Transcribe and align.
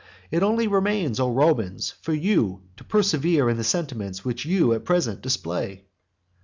It 0.31 0.41
only 0.41 0.67
remains, 0.67 1.19
O 1.19 1.29
Romans, 1.29 1.93
for 2.01 2.11
you 2.11 2.63
to 2.77 2.83
persevere 2.83 3.47
in 3.51 3.57
the 3.57 3.63
sentiments 3.63 4.25
which 4.25 4.45
you 4.45 4.73
at 4.73 4.83
present 4.83 5.21
display. 5.21 5.85